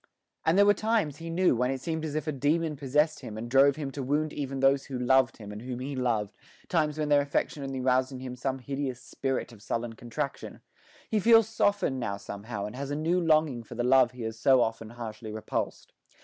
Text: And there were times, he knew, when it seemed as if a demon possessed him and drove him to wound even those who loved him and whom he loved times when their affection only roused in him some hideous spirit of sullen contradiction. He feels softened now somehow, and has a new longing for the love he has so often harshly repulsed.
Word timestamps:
And 0.47 0.57
there 0.57 0.65
were 0.65 0.73
times, 0.73 1.17
he 1.17 1.29
knew, 1.29 1.55
when 1.55 1.69
it 1.69 1.79
seemed 1.79 2.03
as 2.05 2.15
if 2.15 2.25
a 2.25 2.31
demon 2.31 2.75
possessed 2.75 3.19
him 3.19 3.37
and 3.37 3.47
drove 3.47 3.75
him 3.75 3.91
to 3.91 4.01
wound 4.01 4.33
even 4.33 4.59
those 4.59 4.85
who 4.85 4.97
loved 4.97 5.37
him 5.37 5.51
and 5.51 5.61
whom 5.61 5.77
he 5.77 5.95
loved 5.95 6.33
times 6.69 6.97
when 6.97 7.09
their 7.09 7.21
affection 7.21 7.61
only 7.61 7.79
roused 7.79 8.11
in 8.11 8.19
him 8.19 8.35
some 8.35 8.57
hideous 8.57 8.99
spirit 8.99 9.51
of 9.53 9.61
sullen 9.61 9.93
contradiction. 9.93 10.61
He 11.07 11.19
feels 11.19 11.47
softened 11.47 11.99
now 11.99 12.17
somehow, 12.17 12.65
and 12.65 12.75
has 12.75 12.89
a 12.89 12.95
new 12.95 13.21
longing 13.21 13.61
for 13.61 13.75
the 13.75 13.83
love 13.83 14.13
he 14.13 14.23
has 14.23 14.39
so 14.39 14.61
often 14.61 14.89
harshly 14.89 15.31
repulsed. 15.31 15.93